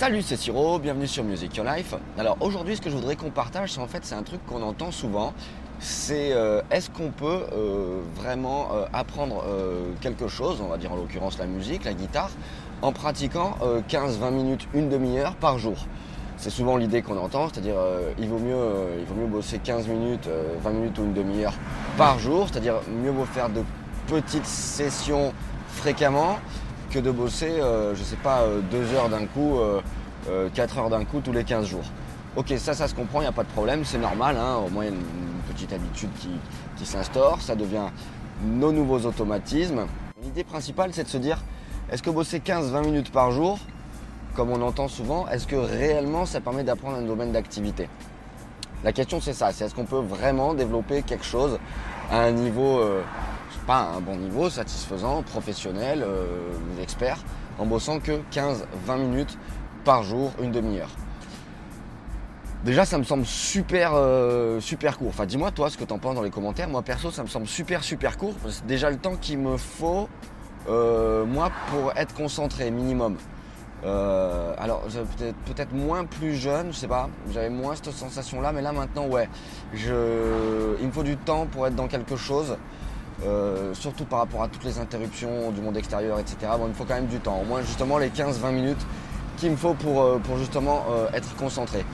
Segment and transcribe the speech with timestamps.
[0.00, 1.94] Salut, c'est Siro, bienvenue sur Music Your Life.
[2.16, 4.62] Alors aujourd'hui, ce que je voudrais qu'on partage, c'est en fait, c'est un truc qu'on
[4.62, 5.34] entend souvent.
[5.78, 9.44] C'est euh, est-ce qu'on peut euh, vraiment euh, apprendre
[10.00, 12.30] quelque chose, on va dire en l'occurrence la musique, la guitare,
[12.80, 13.58] en pratiquant
[13.90, 15.76] 15-20 minutes, une demi-heure par jour?
[16.38, 17.76] C'est souvent l'idée qu'on entend, c'est-à-dire
[18.18, 18.56] il, vaut mieux,
[19.00, 20.30] il vaut mieux bosser 15 minutes,
[20.62, 21.52] 20 minutes ou une demi-heure
[21.98, 23.62] par jour, c'est-à-dire mieux vaut faire de
[24.06, 25.34] petites sessions
[25.68, 26.38] fréquemment
[26.90, 30.90] que de bosser, euh, je sais pas, euh, deux heures d'un coup, euh, quatre heures
[30.90, 31.84] d'un coup tous les 15 jours.
[32.36, 34.68] Ok, ça, ça se comprend, il n'y a pas de problème, c'est normal, hein, au
[34.68, 35.02] moins a une,
[35.48, 36.28] petite habitude qui,
[36.76, 37.88] qui s'instaure, ça devient
[38.44, 39.86] nos nouveaux automatismes.
[40.22, 41.38] L'idée principale, c'est de se dire,
[41.90, 43.58] est-ce que bosser 15-20 minutes par jour,
[44.36, 47.88] comme on entend souvent, est-ce que réellement ça permet d'apprendre un domaine d'activité?
[48.84, 51.58] La question c'est ça, c'est est-ce qu'on peut vraiment développer quelque chose
[52.10, 52.80] à un niveau
[53.66, 57.18] pas un bon niveau, satisfaisant, professionnel, euh, expert,
[57.58, 59.38] en bossant que 15-20 minutes
[59.84, 60.90] par jour, une demi-heure?
[62.64, 65.08] Déjà, ça me semble super, euh, super court.
[65.08, 66.68] Enfin, dis-moi, toi, ce que tu en penses dans les commentaires.
[66.68, 68.34] Moi, perso, ça me semble super, super court.
[68.48, 70.10] C'est déjà le temps qu'il me faut,
[70.68, 73.16] euh, moi, pour être concentré, minimum.
[73.82, 74.82] Alors,
[75.46, 77.08] peut-être peut moins plus jeune, je sais pas.
[77.32, 79.28] J'avais moins cette sensation-là, mais là, maintenant, ouais.
[79.72, 82.56] Je, il me faut du temps pour être dans quelque chose.
[83.26, 86.36] Euh, surtout par rapport à toutes les interruptions du monde extérieur, etc.
[86.56, 88.86] Bon, il me faut quand même du temps, au moins justement les 15-20 minutes
[89.36, 91.84] qu'il me faut pour, euh, pour justement euh, être concentré.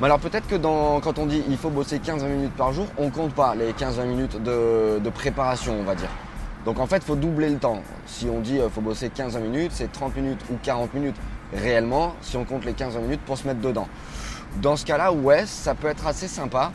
[0.00, 2.86] Mais alors peut-être que dans, quand on dit il faut bosser 15-20 minutes par jour,
[2.98, 6.08] on compte pas les 15-20 minutes de, préparation, on va dire.
[6.64, 7.82] Donc en fait, il faut doubler le temps.
[8.06, 11.16] Si on dit il faut bosser 15-20 minutes, c'est 30 minutes ou 40 minutes
[11.52, 13.88] réellement, si on compte les 15-20 minutes pour se mettre dedans.
[14.60, 16.72] Dans ce cas-là, ouais, ça peut être assez sympa.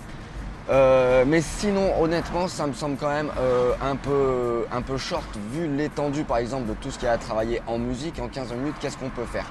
[0.69, 5.25] Euh, mais sinon, honnêtement, ça me semble quand même euh, un, peu, un peu short
[5.53, 8.19] vu l'étendue, par exemple, de tout ce qu'il y a à travailler en musique.
[8.19, 9.45] En 15 minutes, qu'est-ce qu'on peut faire?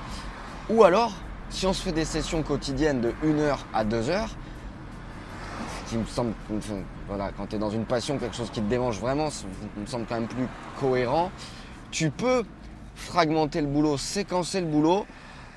[0.68, 1.12] Ou alors,
[1.48, 4.30] si on se fait des sessions quotidiennes de 1 heure à 2 heures,
[5.86, 6.32] qui me semble,
[7.08, 9.28] voilà, quand tu es dans une passion, quelque chose qui te démange vraiment,
[9.76, 10.46] me semble quand même plus
[10.80, 11.30] cohérent,
[11.90, 12.44] tu peux
[12.94, 15.06] fragmenter le boulot, séquencer le boulot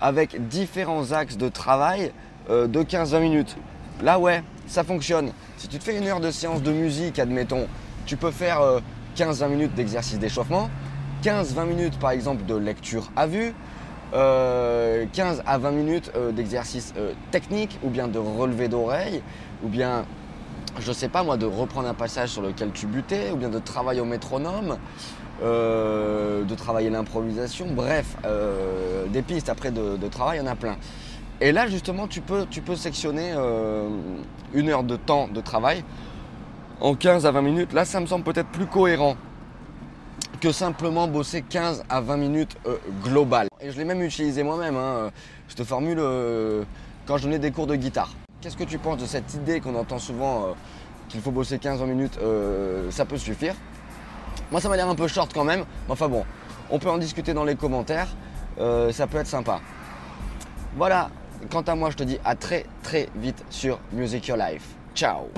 [0.02, 2.12] avec différents axes de travail
[2.50, 3.58] euh, de 15-20 minutes.
[4.02, 5.32] Là, ouais, ça fonctionne.
[5.58, 7.68] Si tu te fais une heure de séance de musique, admettons,
[8.06, 8.62] tu peux faire
[9.18, 10.70] 15-20 euh, minutes d'exercice d'échauffement,
[11.24, 13.54] 15-20 minutes par exemple de lecture à vue,
[14.12, 15.06] 15 euh,
[15.46, 16.94] à 20 minutes euh, d'exercice
[17.32, 19.22] technique ou bien de relevé d'oreille
[19.64, 20.06] ou bien
[20.80, 23.60] je sais pas moi de reprendre un passage sur lequel tu butais ou bien de
[23.60, 24.78] travailler au métronome,
[25.42, 28.16] de travailler l'improvisation, bref,
[29.10, 30.78] des pistes après de, travail, il y en a plein.
[31.42, 33.88] Et là, justement, tu peux, tu peux sectionner euh,
[34.54, 35.84] une heure de temps de travail
[36.82, 37.74] en 15 à 20 minutes.
[37.74, 39.16] Là, ça me semble peut-être plus cohérent
[40.40, 43.48] que simplement bosser 15 à 20 minutes euh, global.
[43.62, 45.12] Et je l'ai même utilisé moi-même, hein,
[45.48, 46.64] cette formule, euh,
[47.06, 48.12] quand je donnais des cours de guitare.
[48.42, 50.56] Qu'est-ce que tu penses de cette idée qu'on entend souvent
[51.10, 52.20] qu'il faut bosser 15-20 minutes
[52.90, 53.54] Ça peut suffire?
[54.50, 55.66] Moi, ça m'a l'air un peu short quand même.
[55.88, 56.24] Mais enfin bon,
[56.70, 58.08] on peut en discuter dans les commentaires.
[58.58, 59.60] ça peut être sympa.
[60.78, 61.10] Voilà,
[61.50, 64.76] Quant à moi, je te dis à très très vite sur Music Your Life.
[64.94, 65.30] Ciao